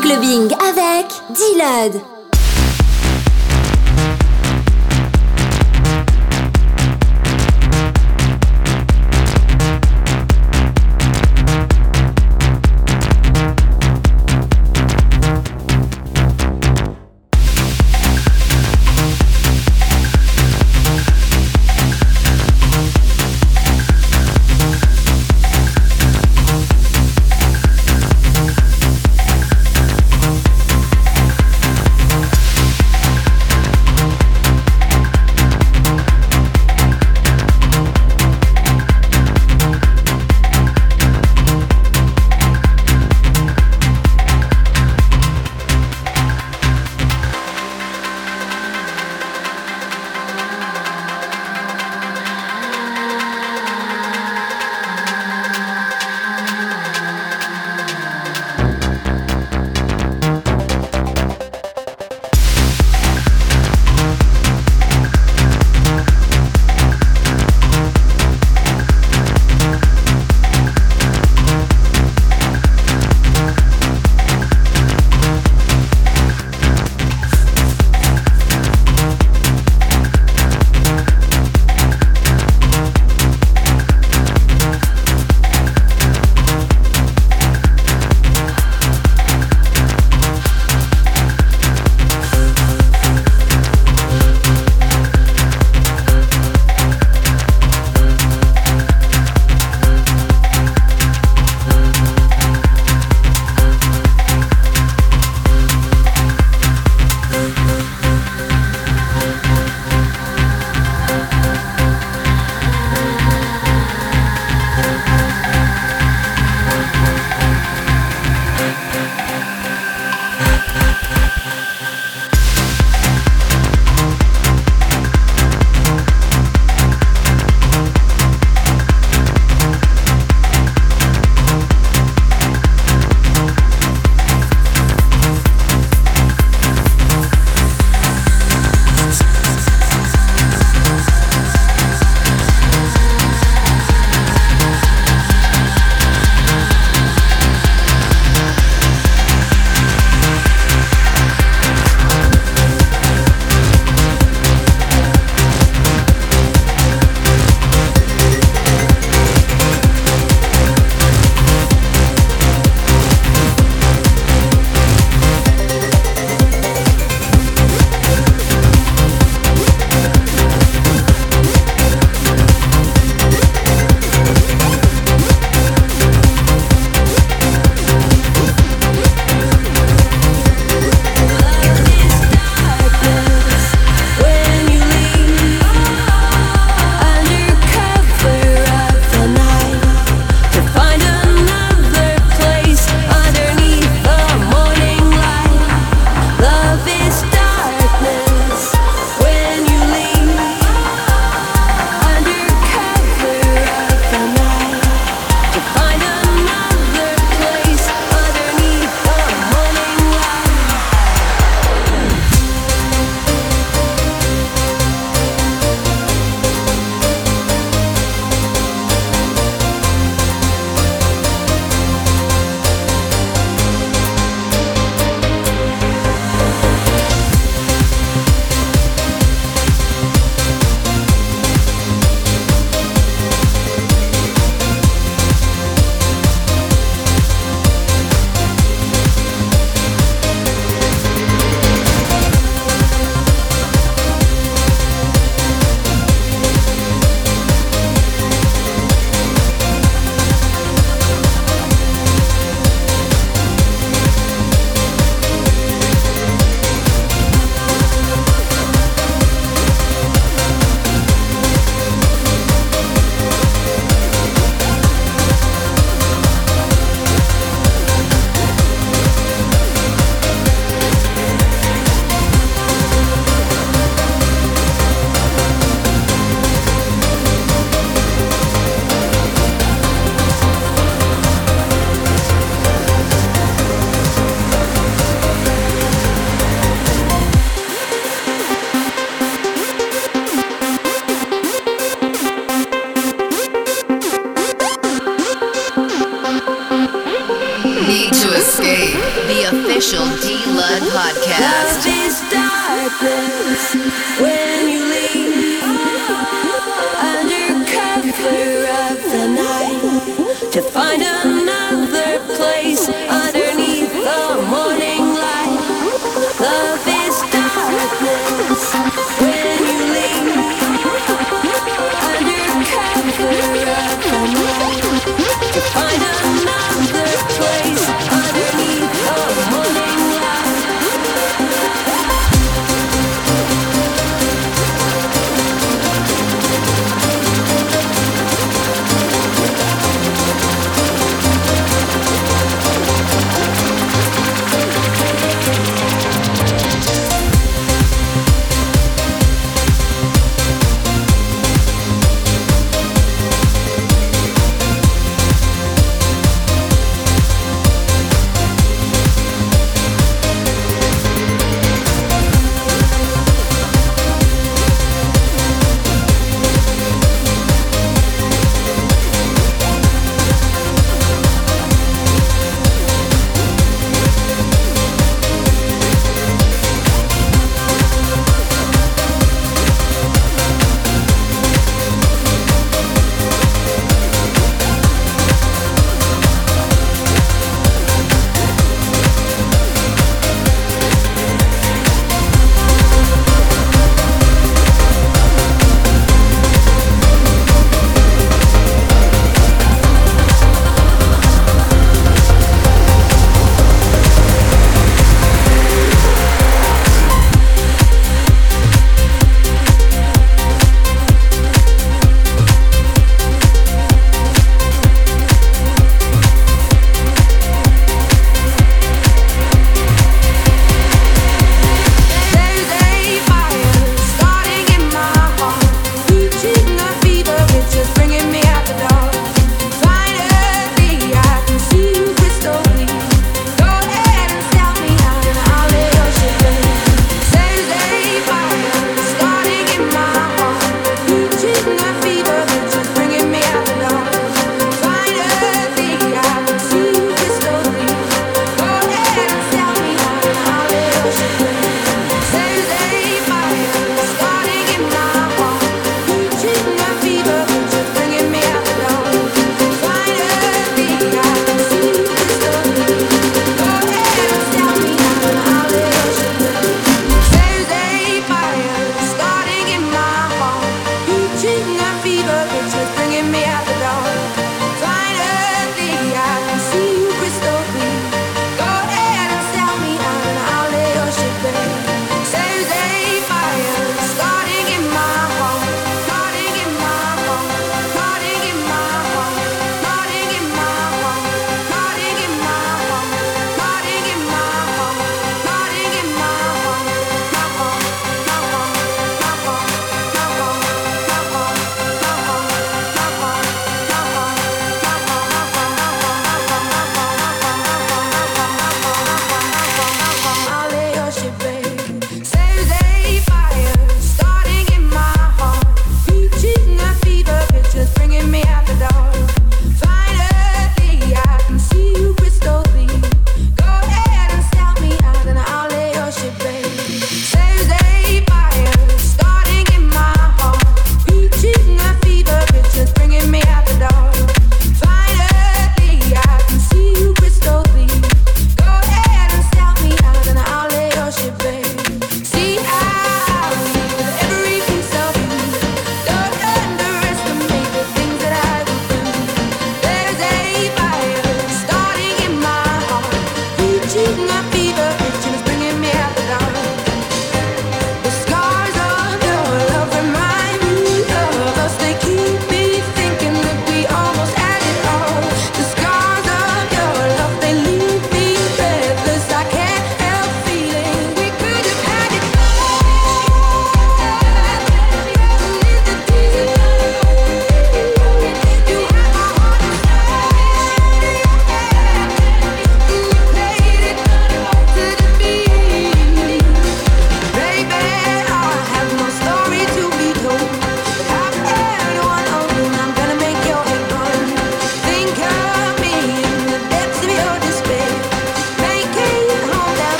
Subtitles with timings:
[0.00, 2.13] Clubbing avec D-Lud.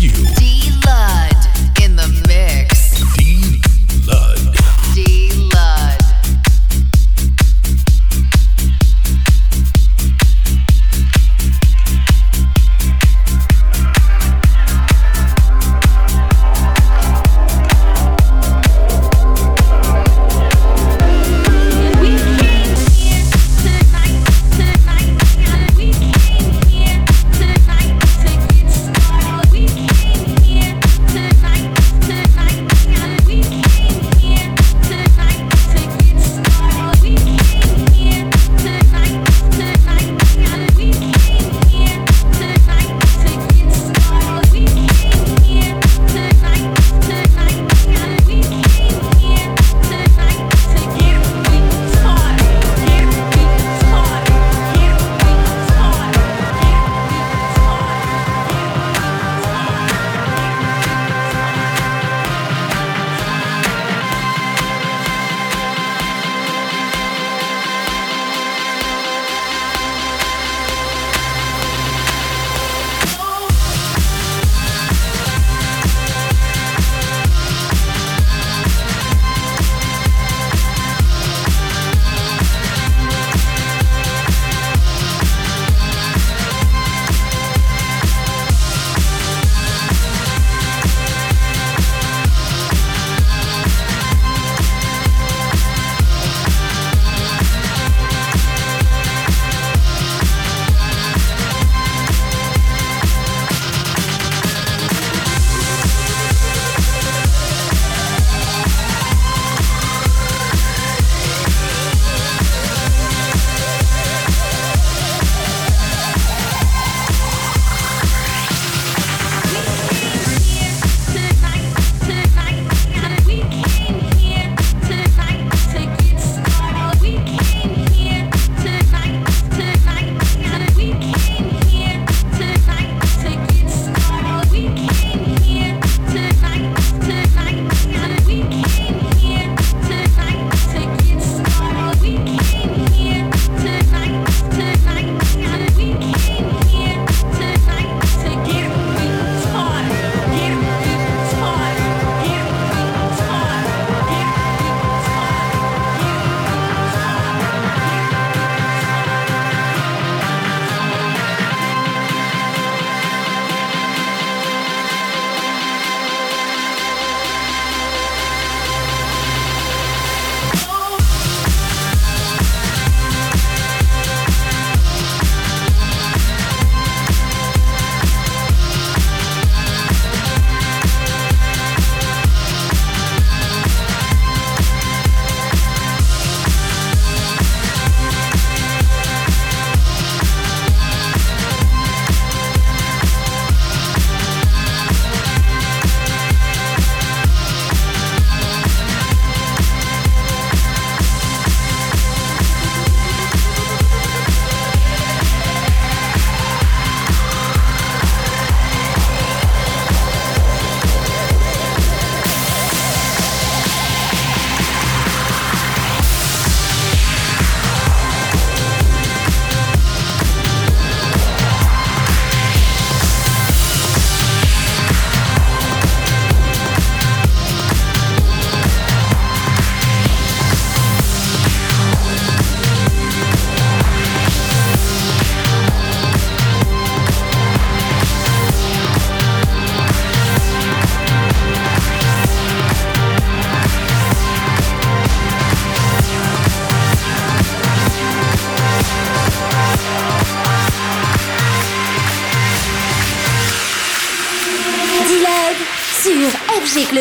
[0.00, 0.39] you.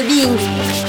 [0.07, 0.88] bing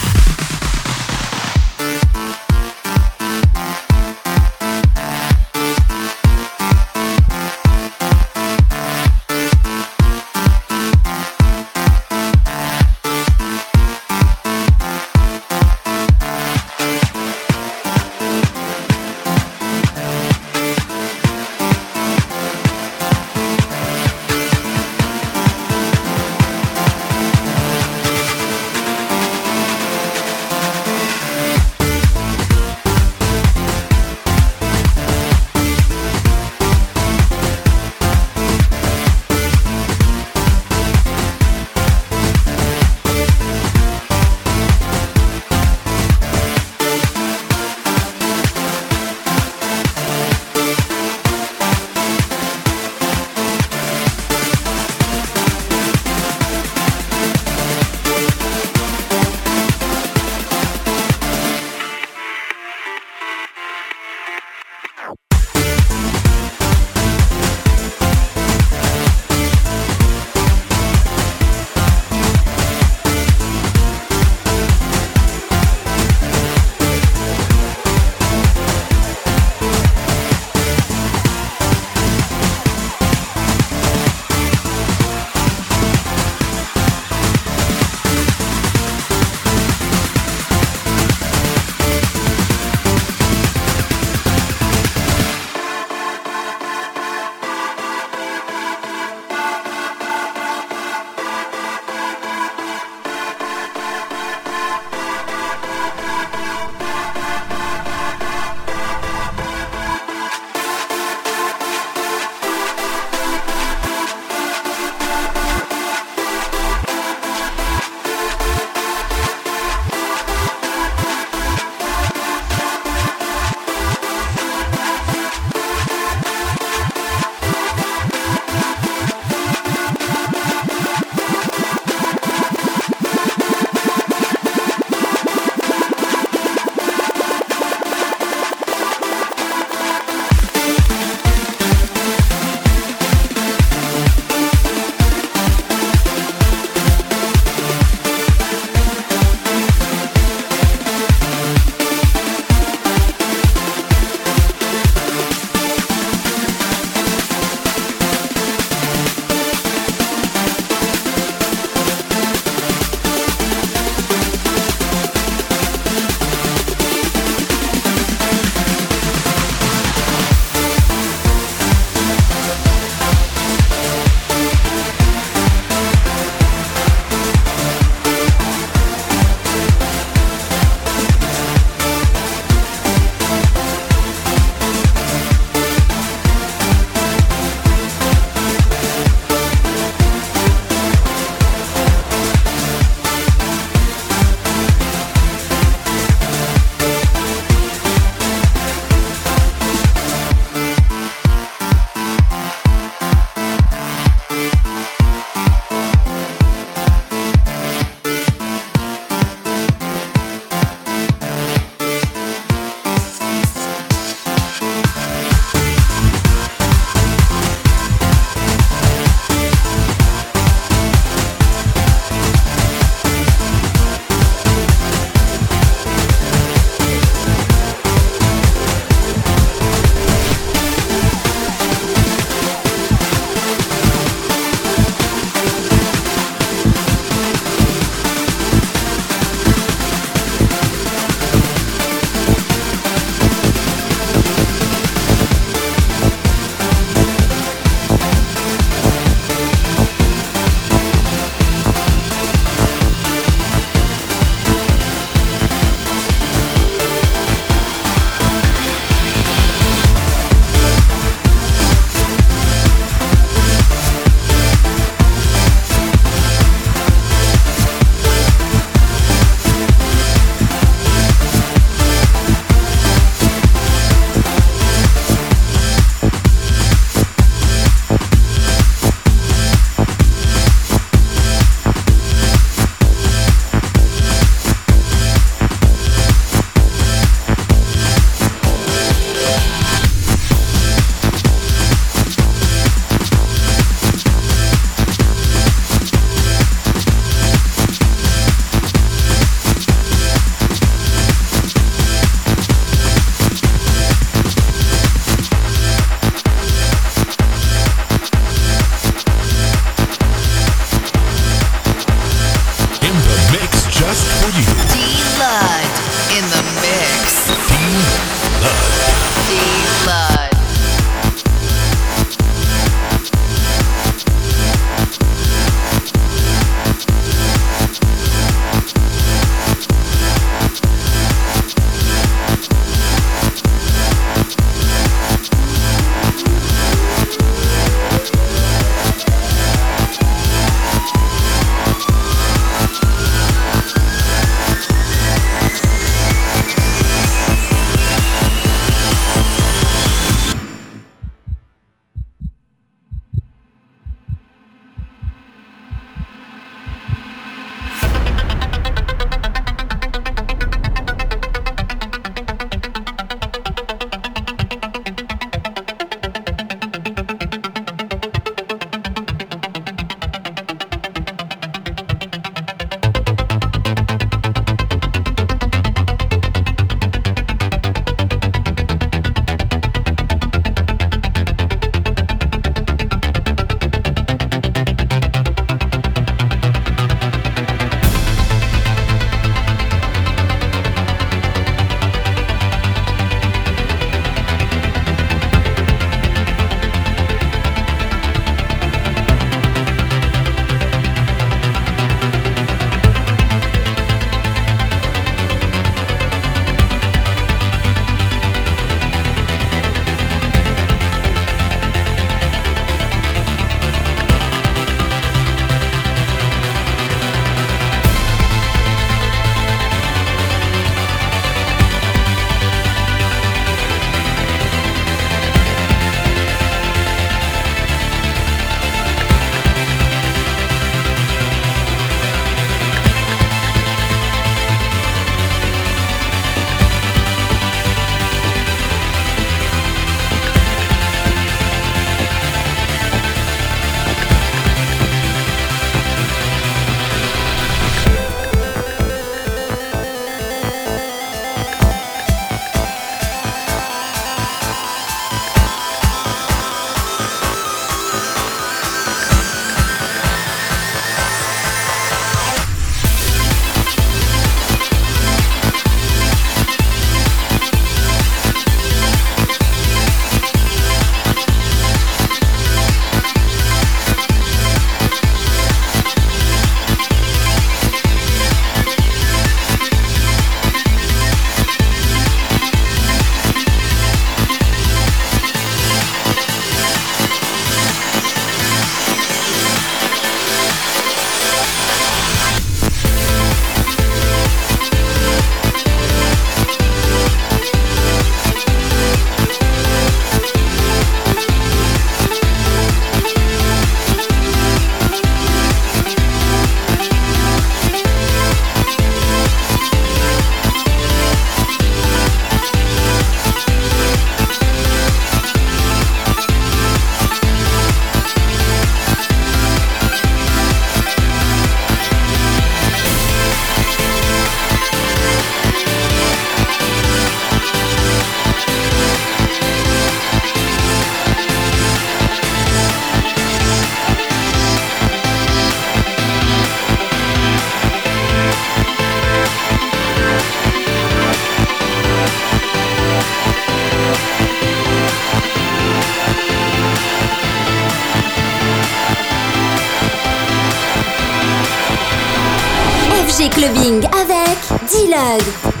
[553.29, 554.37] Clubbing avec
[554.71, 555.60] D-Log.